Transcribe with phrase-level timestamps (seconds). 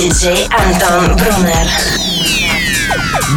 [0.00, 1.99] DJ Anton Brunner.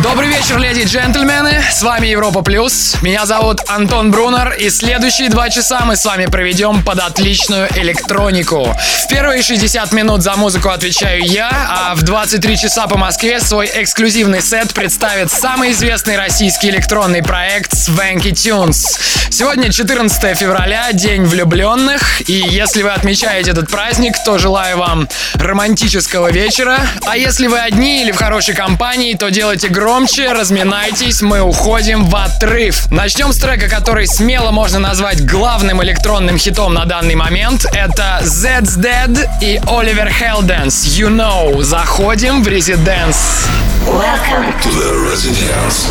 [0.02, 1.64] Добрый вечер, леди и джентльмены.
[1.72, 2.96] С вами Европа Плюс.
[3.04, 8.76] Меня зовут Антон Брунер, и следующие два часа мы с вами проведем под отличную электронику.
[9.04, 13.70] В первые 60 минут за музыку отвечаю я, а в 23 часа по Москве свой
[13.72, 18.98] эксклюзивный сет представит самый известный российский электронный проект Swanky Tunes.
[19.30, 26.32] Сегодня 14 февраля, День влюбленных, и если вы отмечаете этот праздник, то желаю вам романтического
[26.32, 26.80] вечера.
[27.06, 32.16] А если вы одни или в хорошей компании, то делайте громче, разминайтесь, мы уходим в
[32.16, 32.90] отрыв.
[32.90, 37.66] Начнем с трека, который смело можно назвать главным электронным хитом на данный момент.
[37.74, 40.86] Это Zed's Dead и Оливер Хелденс.
[40.86, 41.62] You know.
[41.64, 43.46] Заходим в резиденс.
[43.86, 44.54] Welcome.
[44.62, 45.90] to the Residence.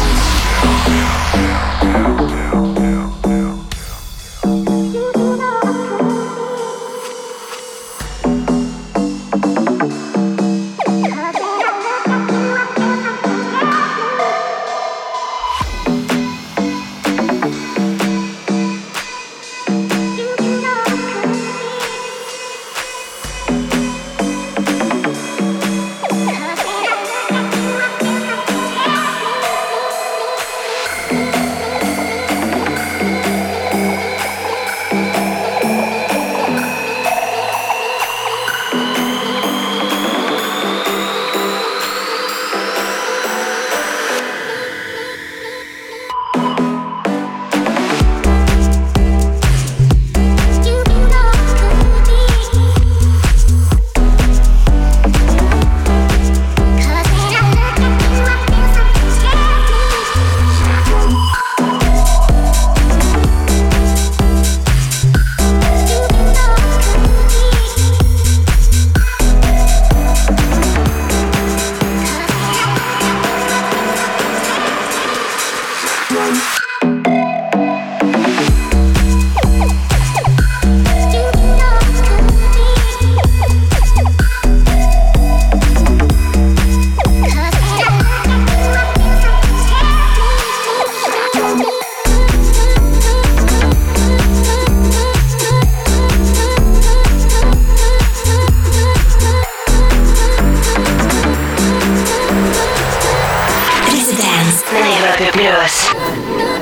[106.25, 106.62] Thank.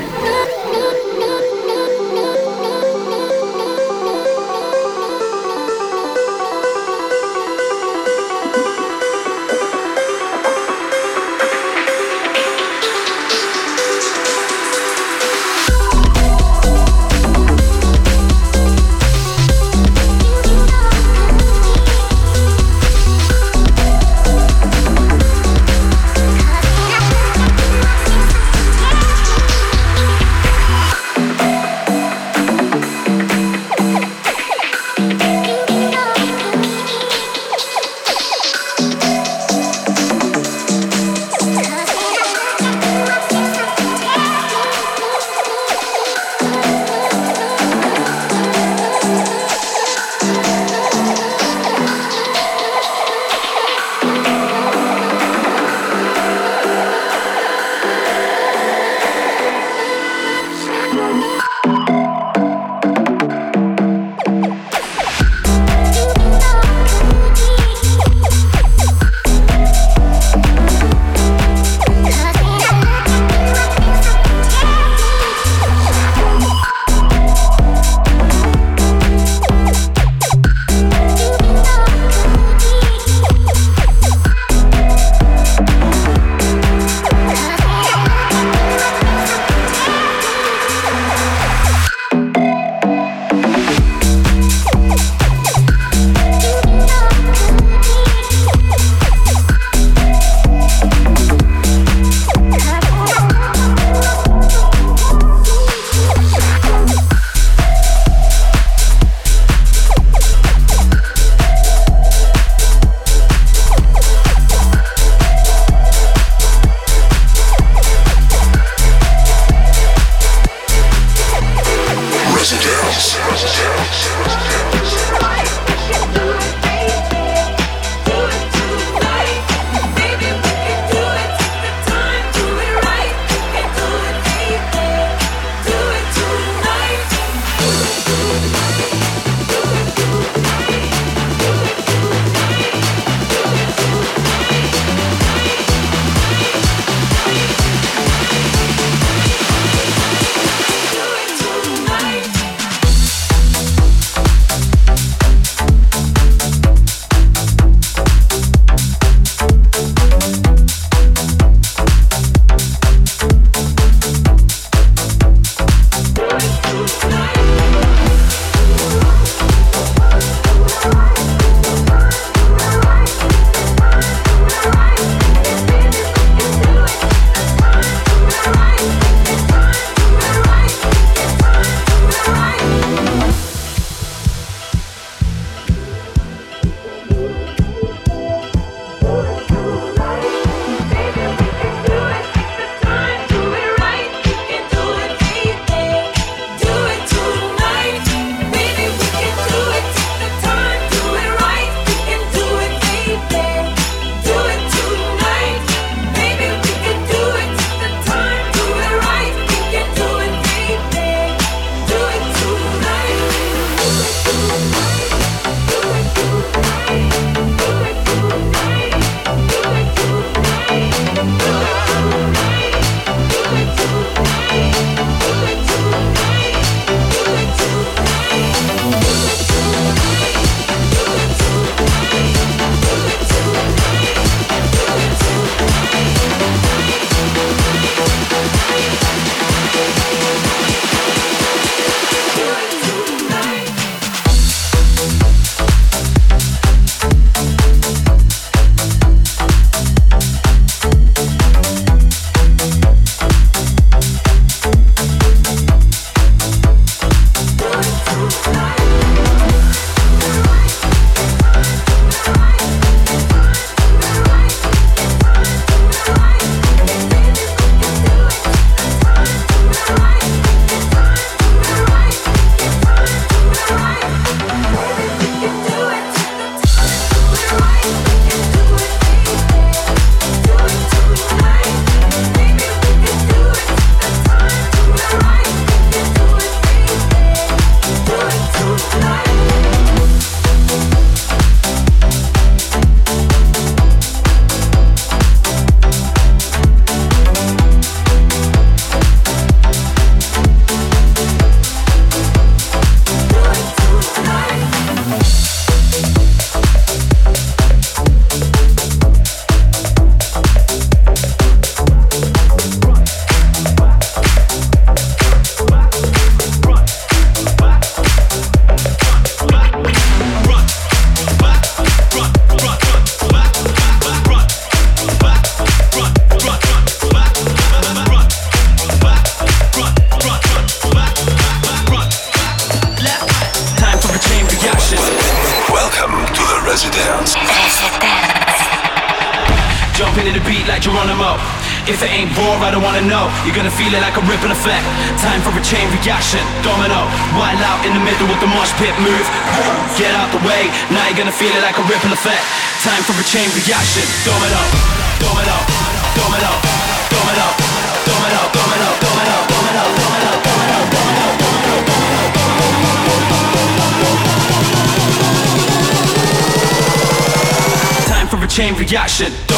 [369.21, 369.50] action.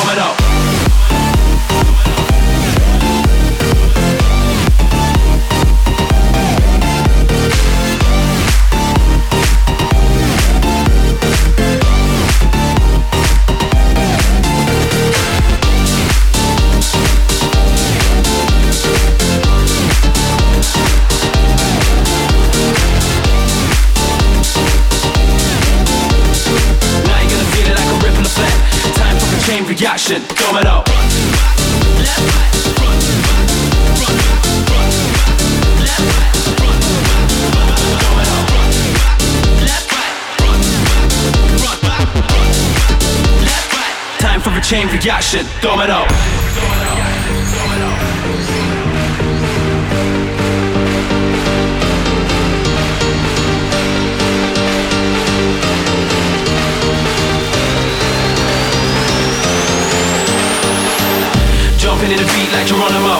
[30.13, 30.37] Chain reaction.
[30.37, 30.83] Domino.
[44.19, 45.45] Time for a chain reaction.
[45.61, 46.32] Domino.
[62.63, 63.19] Like Geronimo.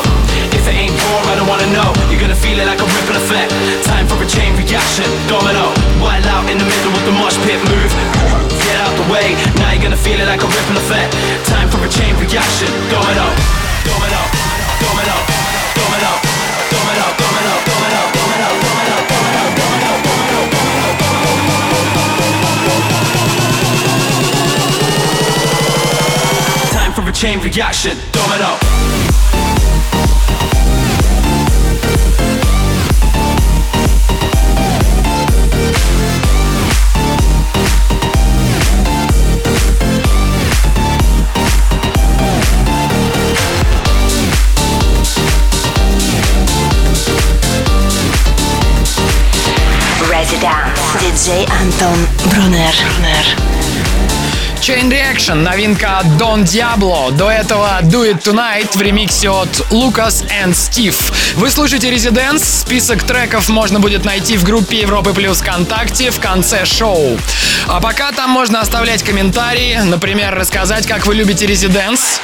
[0.55, 1.91] If it ain't raw, I don't wanna know.
[2.07, 3.51] You're gonna feel it like a ripple effect.
[3.83, 5.03] Time for a chain reaction.
[5.27, 5.67] Domino.
[5.99, 7.91] Wild out in the middle with the mosh pit move.
[8.63, 9.35] Get out the way.
[9.59, 11.11] Now you're gonna feel it like a ripple effect.
[11.51, 12.71] Time for a chain reaction.
[12.87, 13.27] Domino.
[13.83, 14.21] Domino.
[14.79, 15.15] Domino.
[15.75, 16.11] Domino.
[16.71, 17.05] Domino.
[17.19, 17.59] Domino.
[17.67, 18.47] Domino.
[18.63, 18.95] Domino.
[19.11, 19.43] Domino.
[19.59, 19.91] Domino.
[20.07, 20.39] Domino.
[20.39, 21.03] Domino.
[26.71, 27.97] Time for a chain reaction.
[28.15, 29.12] Domino.
[51.13, 52.73] Диджей Антон Брунер.
[54.59, 57.11] Chain Reaction, новинка Don Diablo.
[57.11, 60.95] До этого Do It Tonight в ремиксе от Lucas and Steve.
[61.35, 62.43] Вы слушаете Residence.
[62.61, 67.19] Список треков можно будет найти в группе Европы Плюс ВКонтакте в конце шоу.
[67.67, 72.19] А пока там можно оставлять комментарии, например, рассказать, как вы любите Residence.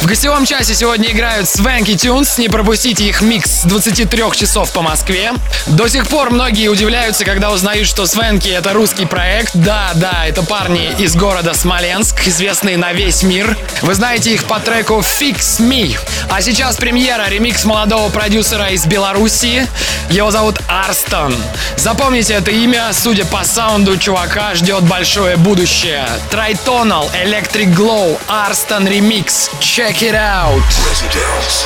[0.00, 2.40] В гостевом часе сегодня играют Swanky Tunes.
[2.40, 5.32] Не пропустите их микс с 23 часов по Москве.
[5.66, 9.52] До сих пор многие удивляются, когда узнают, что Свенки это русский проект.
[9.54, 13.56] Да, да, это парни из города Смоленск, известные на весь мир.
[13.82, 15.98] Вы знаете их по треку Fix Me.
[16.30, 19.66] А сейчас премьера, ремикс молодого продюсера из Белоруссии.
[20.10, 21.34] Его зовут Арстон.
[21.76, 26.06] Запомните это имя, судя по саунду чувака, ждет большое будущее.
[26.30, 29.49] Трайтонал, Electric Glow, Арстон ремикс.
[29.59, 30.61] Check it out.
[30.87, 31.65] Residence.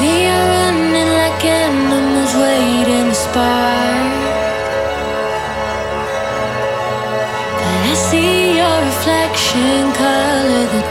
[0.00, 4.12] We are running like animals waiting to spark.
[7.58, 10.81] But I see your reflection color the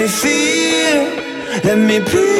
[0.00, 1.02] me feel,
[1.62, 2.39] let me breathe.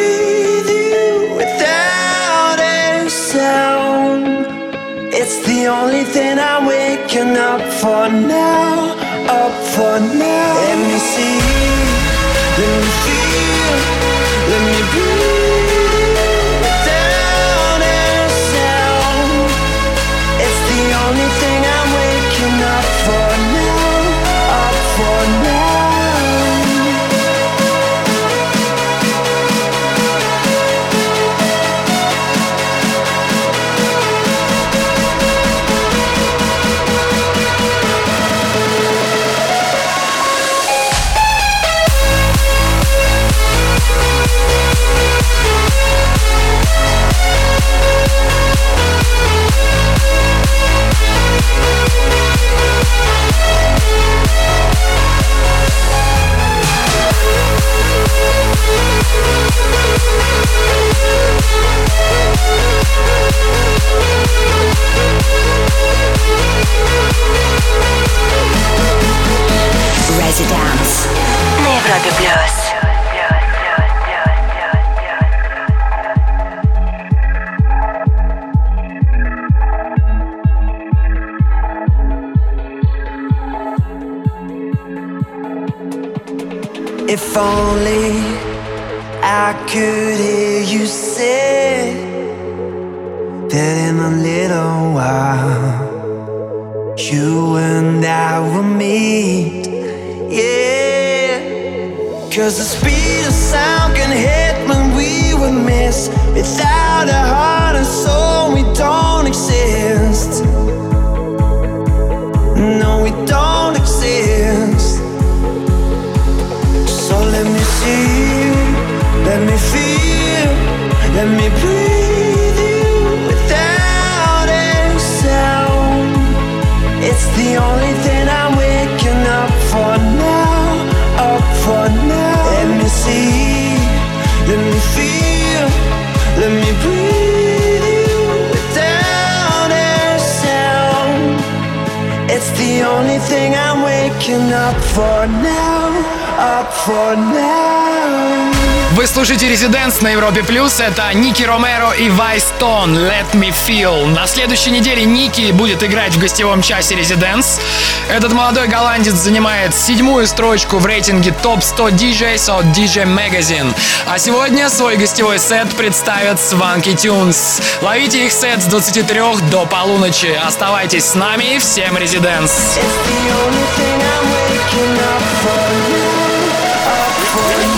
[144.32, 145.90] up for now,
[146.38, 148.59] up for now.
[148.92, 150.42] Вы слушаете «Резиденс» на Европе+.
[150.42, 150.80] плюс.
[150.80, 152.98] Это Ники Ромеро и Вайс Тон.
[152.98, 154.06] «Let Me Feel».
[154.06, 157.60] На следующей неделе Ники будет играть в гостевом часе «Резиденс».
[158.08, 163.72] Этот молодой голландец занимает седьмую строчку в рейтинге ТОП-100 DJs от DJ Magazine.
[164.06, 167.62] А сегодня свой гостевой сет представят Swanky Tunes.
[167.82, 169.20] Ловите их сет с 23
[169.52, 170.36] до полуночи.
[170.44, 171.54] Оставайтесь с нами.
[171.54, 172.50] и Всем «Резиденс».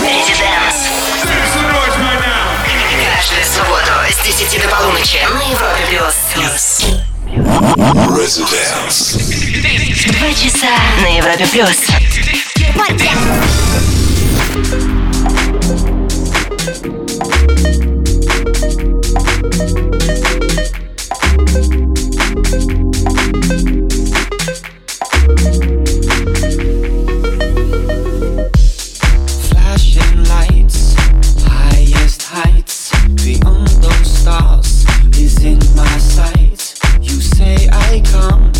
[0.01, 0.72] Резиденс
[3.53, 6.15] субботу с 10 до полуночи на Европе Плюс.
[8.09, 9.17] Residence.
[10.11, 11.77] Два часа на Европе Плюс.
[34.23, 34.85] stars
[35.43, 36.79] in my sight.
[37.01, 38.51] You say I come,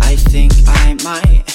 [0.00, 1.51] I think I might.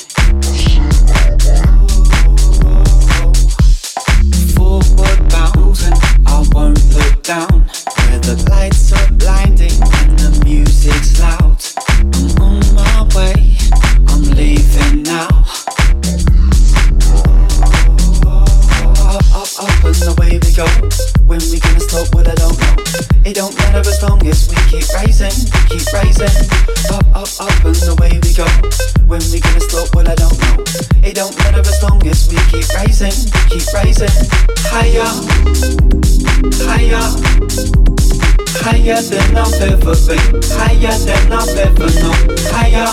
[39.87, 40.43] ever been.
[40.59, 42.19] Higher than I've ever known.
[42.51, 42.91] Higher.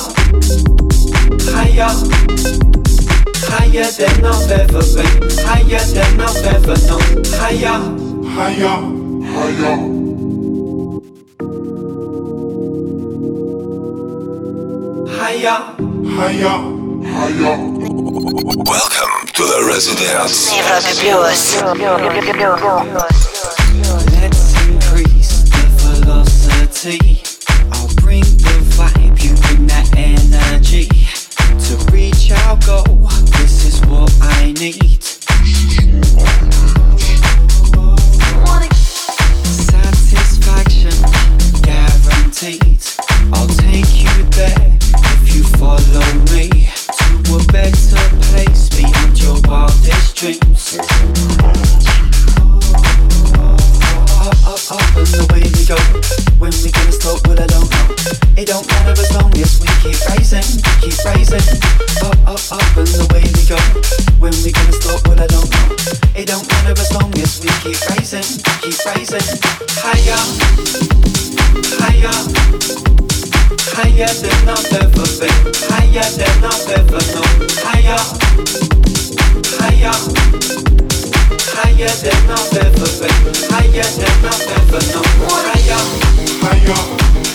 [1.50, 1.91] Higher.
[3.50, 5.13] Higher than I've ever been.
[5.45, 7.24] Higher than I've ever known.
[7.41, 7.80] Higher.
[8.38, 8.76] Higher,
[9.34, 9.76] higher.
[15.17, 15.60] Higher.
[16.17, 16.58] Higher,
[17.15, 17.56] higher.
[18.65, 20.52] Welcome to the residence.
[20.52, 21.39] На Европе плюс.
[26.85, 27.13] to you.
[73.94, 75.54] Higher than I've ever been.
[75.70, 77.46] Higher than I've ever known.
[77.62, 78.02] Higher,
[79.61, 79.94] higher.
[81.54, 83.18] Higher than I've ever been.
[83.50, 85.11] Higher than I've ever known.
[85.30, 85.83] Higher.
[86.42, 86.80] Higher,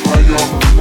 [0.05, 0.78] higher.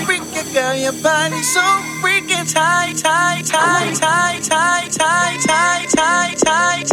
[0.00, 1.60] I wanna freak a girl, your body so
[2.00, 6.89] freaking tight, tight, tight, tight, tight, tight, tight, tight, tight,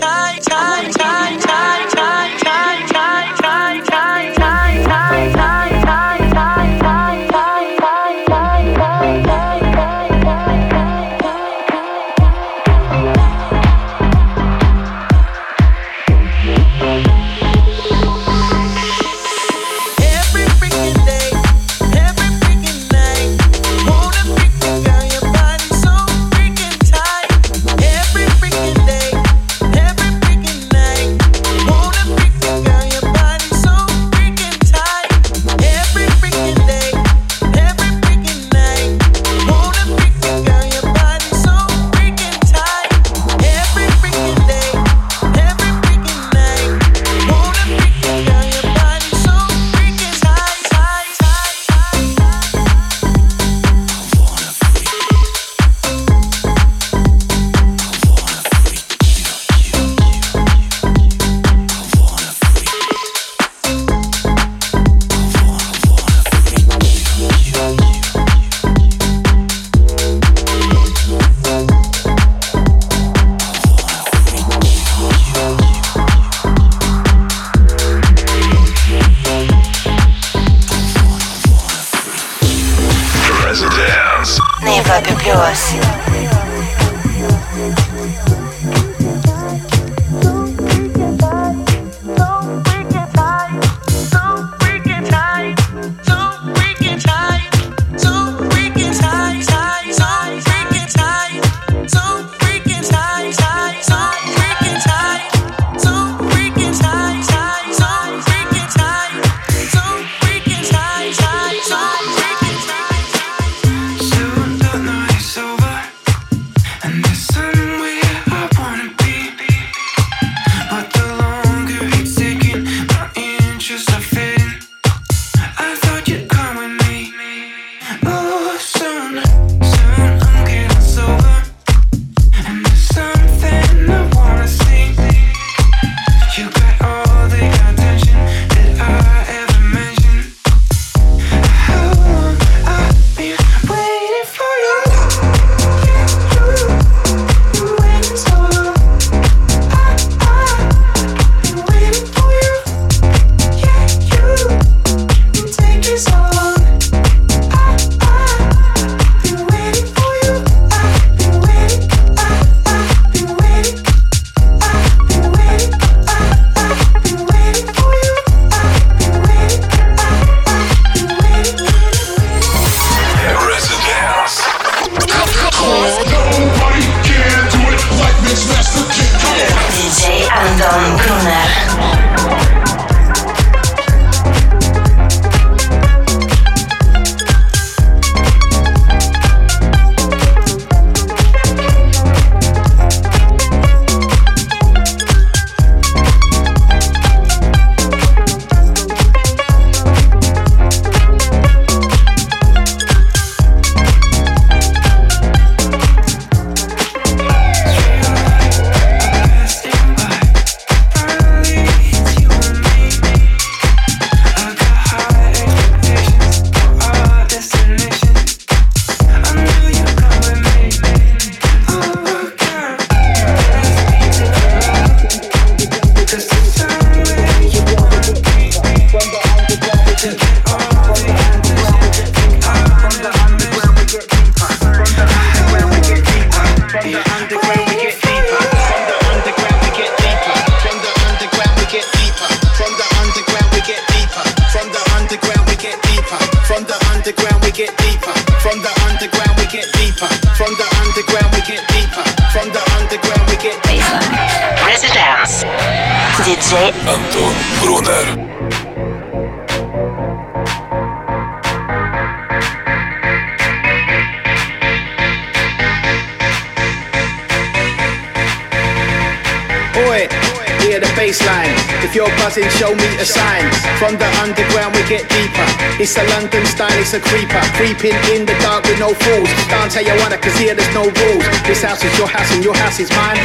[275.87, 277.37] It's a London style, it's a creeper.
[277.53, 279.29] Creeping in the dark with no fools.
[279.45, 281.23] Dance how you wanna, cause here there's no rules.
[281.45, 283.15] This house is your house and your house is mine.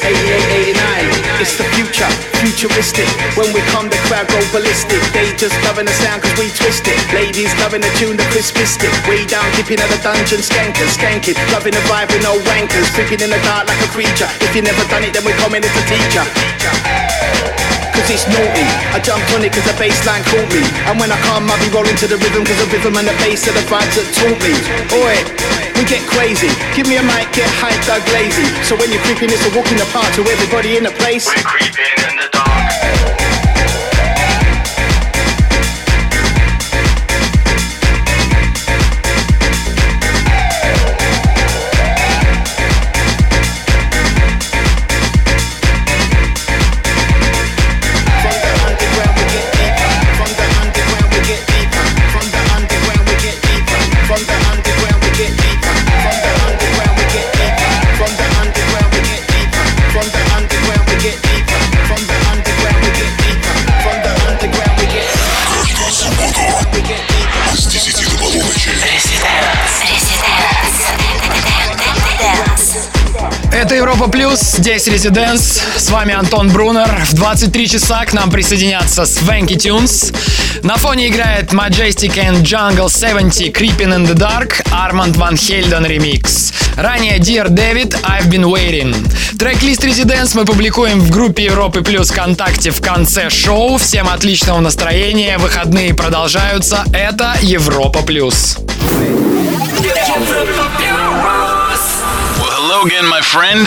[0.00, 2.06] 88, 89, it's the future,
[2.38, 3.04] futuristic.
[3.34, 5.02] When we come, the crowd go ballistic.
[5.10, 6.96] They just loving the sound cause we twist it.
[7.12, 8.94] Ladies loving the tune, the crisp biscuit.
[9.10, 11.36] Way down, dipping at the dungeon, skankers, skanking.
[11.50, 12.88] Loving the vibe with no wankers.
[12.96, 14.30] Creeping in the dark like a creature.
[14.38, 16.24] If you never done it, then we're coming as a teacher
[17.96, 18.66] cause it's naughty.
[18.92, 20.62] I jumped on it cause the bassline caught me.
[20.84, 23.16] And when I come, I be rolling to the rhythm cause the rhythm and the
[23.24, 24.54] bass are the vibes that taught me.
[24.92, 25.16] Oi,
[25.80, 26.52] we get crazy.
[26.76, 28.46] Give me a mic, get hyped, dug lazy.
[28.68, 31.24] So when you're creeping, it's a walk in the park to everybody in the place.
[31.24, 33.25] We're creeping in the dark.
[73.76, 75.62] Европа Плюс, здесь Резиденс.
[75.76, 77.04] С вами Антон Брунер.
[77.04, 80.16] В 23 часа к нам присоединятся Swanky Tunes.
[80.62, 86.54] На фоне играет Majestic and Jungle 70 Creeping in the Dark, Armand Van Helden ремикс.
[86.76, 88.94] Ранее Dear David, I've Been Waiting.
[89.38, 93.76] Трек-лист Резиденс мы публикуем в группе Европы Плюс ВКонтакте в конце шоу.
[93.76, 96.84] Всем отличного настроения, выходные продолжаются.
[96.94, 98.56] Это Европа Плюс.
[100.28, 100.46] Well,
[100.78, 101.45] hello
[102.78, 103.64] Hello again, my friend.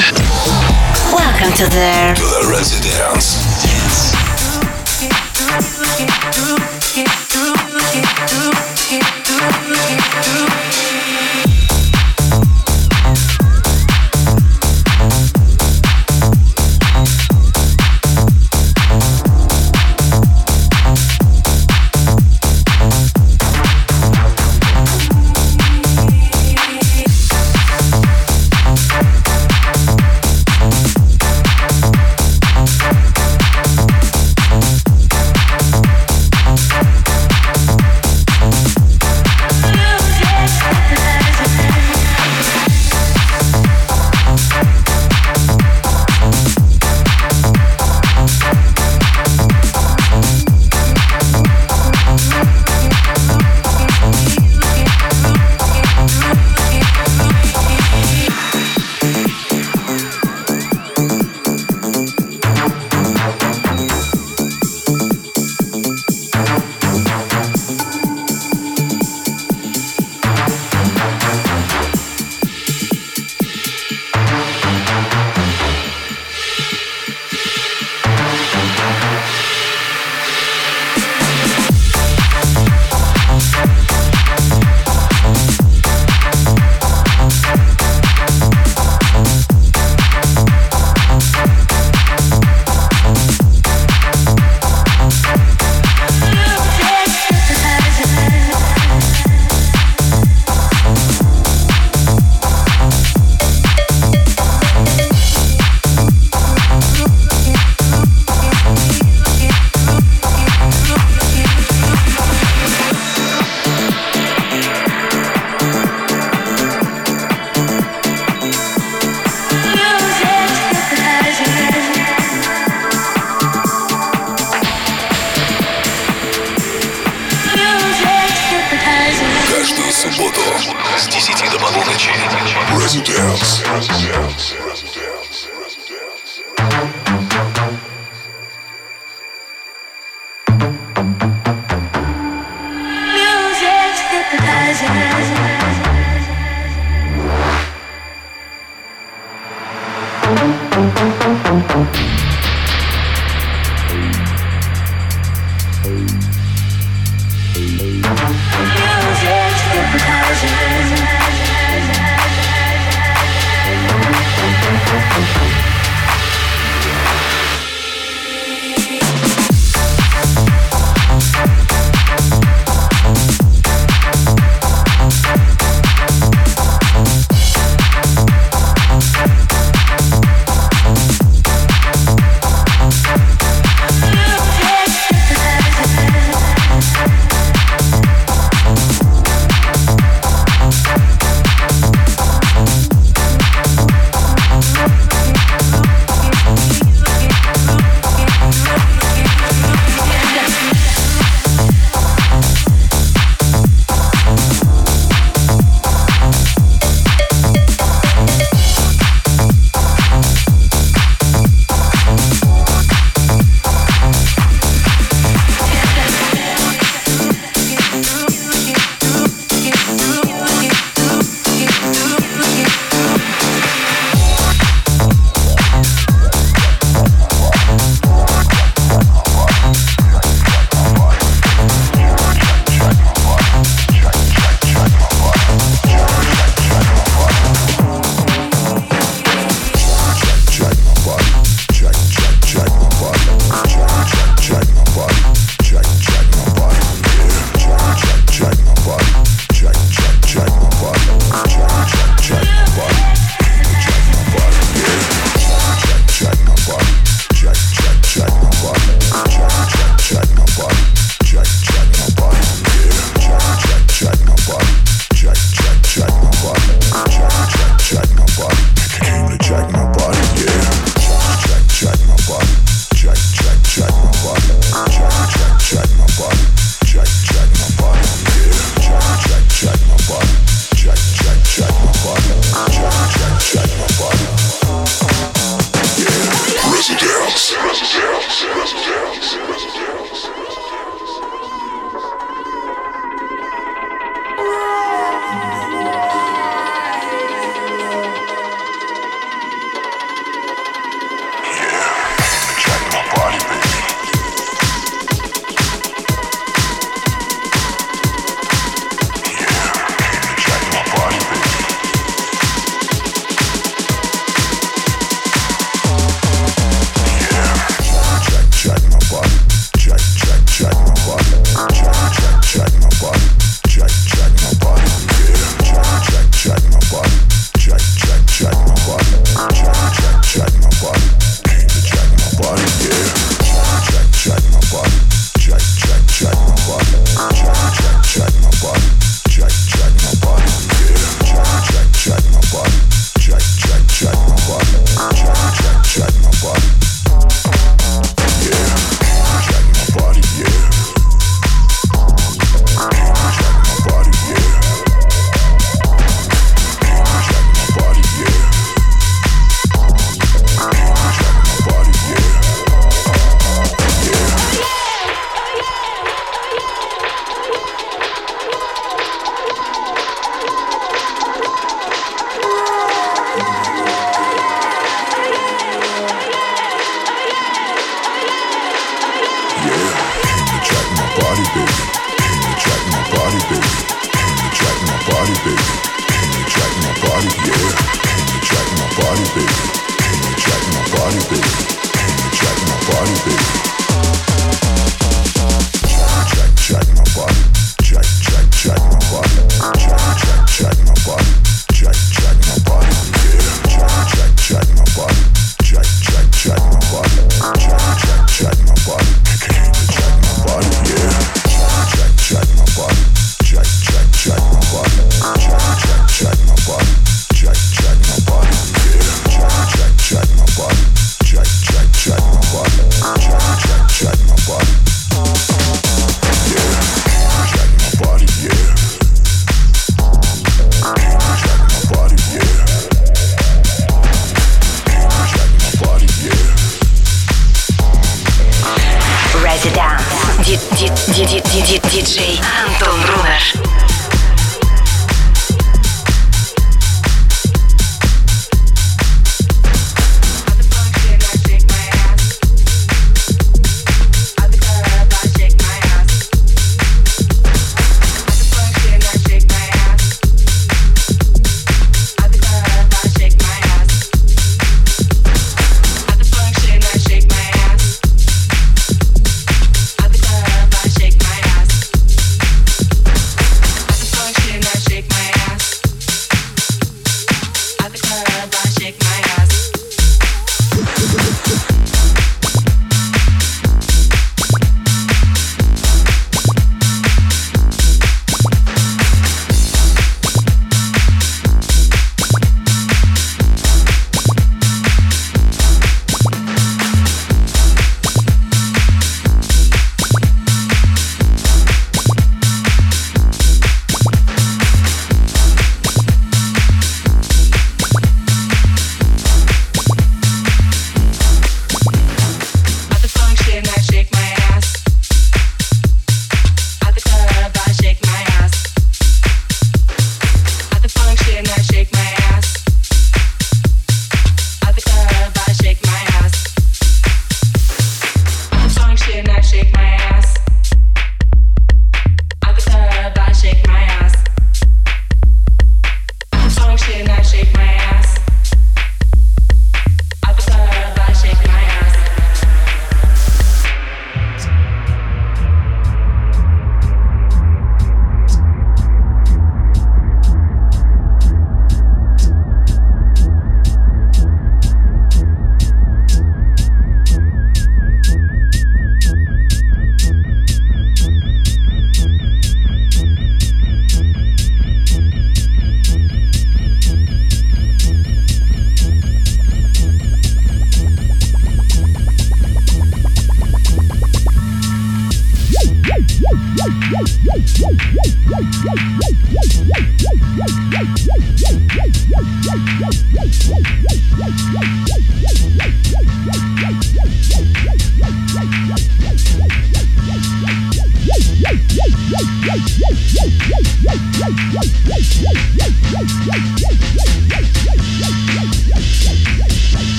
[1.12, 3.66] Welcome to the, to the residence.
[3.66, 4.20] Yes.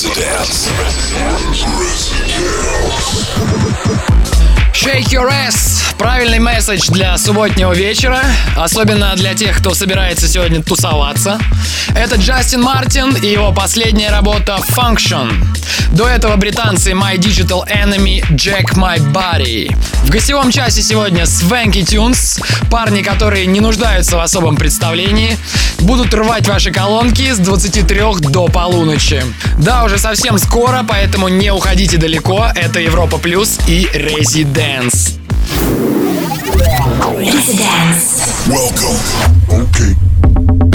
[0.00, 0.70] Residence.
[0.78, 1.64] Residence.
[2.30, 3.97] Residence.
[4.80, 5.82] Shake your ass.
[5.98, 8.20] Правильный месседж для субботнего вечера,
[8.56, 11.40] особенно для тех, кто собирается сегодня тусоваться.
[11.96, 15.32] Это Джастин Мартин и его последняя работа Function.
[15.92, 19.74] До этого британцы My Digital Enemy Jack My Body.
[20.04, 25.36] В гостевом часе сегодня Swanky Tunes, парни, которые не нуждаются в особом представлении,
[25.80, 28.00] будут рвать ваши колонки с 23
[28.30, 29.24] до полуночи.
[29.58, 32.46] Да, уже совсем скоро, поэтому не уходите далеко.
[32.54, 33.88] Это Европа Плюс и
[34.68, 35.18] Dance.
[37.20, 38.48] It's a dance.
[38.50, 38.98] Welcome.
[39.64, 40.67] Okay.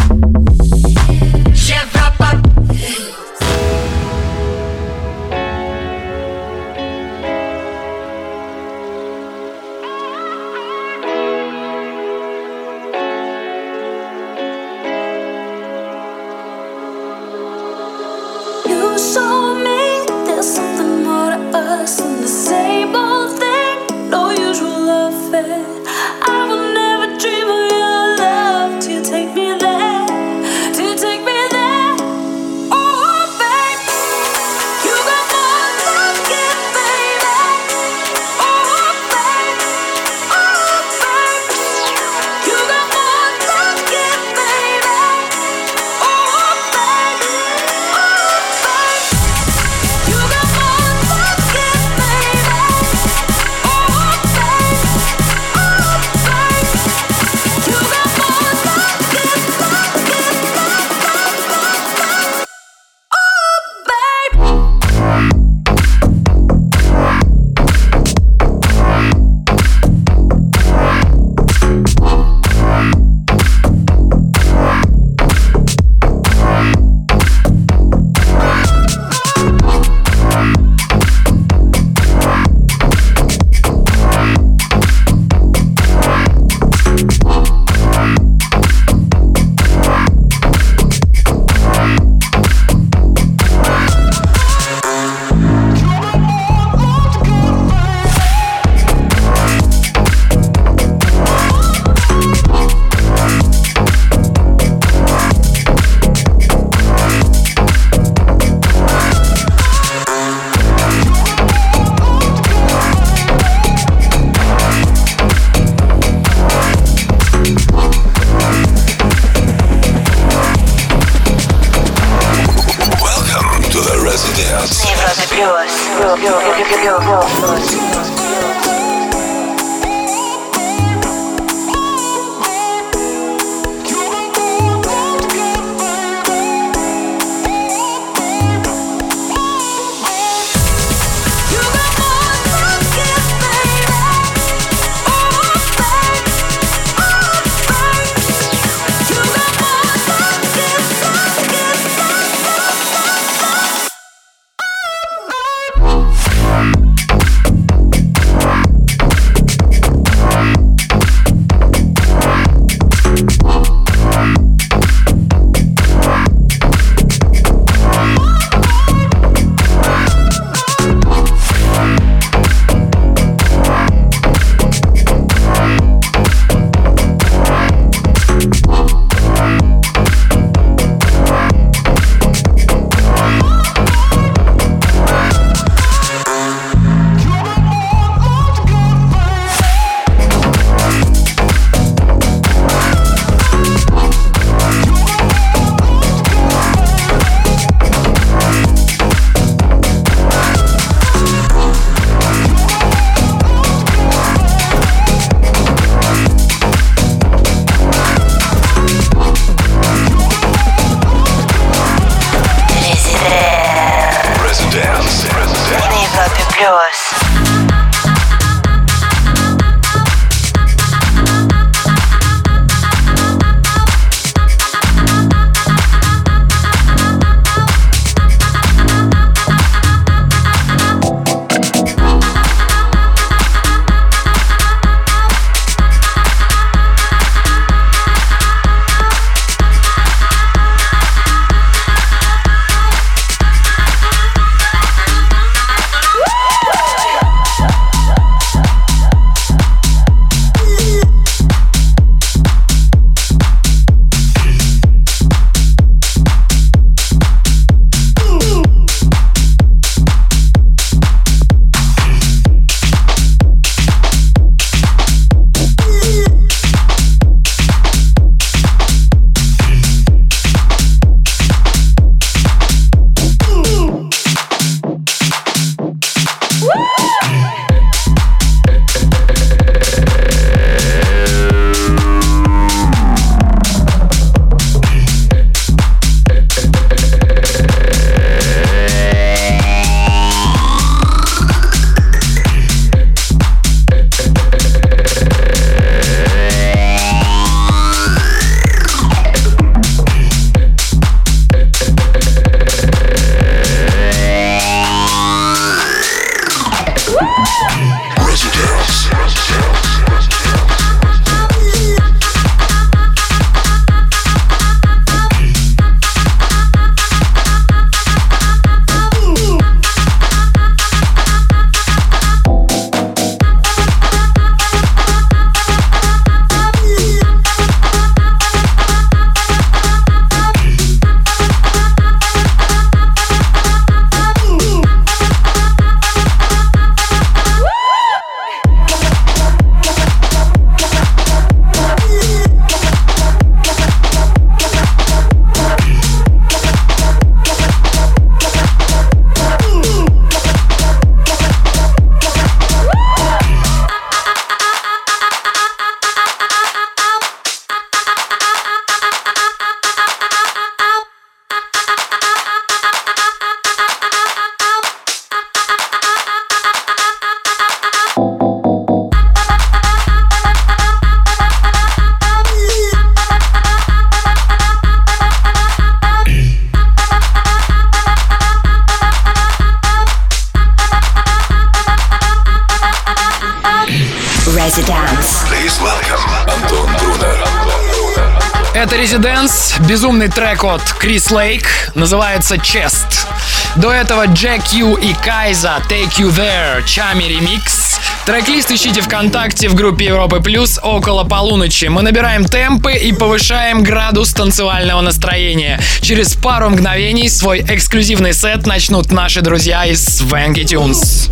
[389.93, 393.27] Безумный трек от Крис Лейк, называется Chest.
[393.75, 397.99] До этого Джек Ю и Кайза Take You There, Чами ремикс.
[398.25, 401.85] Трек-лист ищите ВКонтакте в группе Европы Плюс около полуночи.
[401.85, 405.79] Мы набираем темпы и повышаем градус танцевального настроения.
[406.01, 411.29] Через пару мгновений свой эксклюзивный сет начнут наши друзья из Swanky Tunes.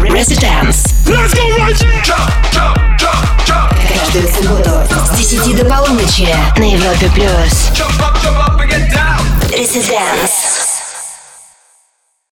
[0.00, 0.92] Residence.
[1.06, 2.89] Let's go right jump, jump.
[4.00, 4.70] Каждую субботу
[5.12, 7.70] с 10 до полуночи на Европе Плюс.
[9.50, 10.29] Residence.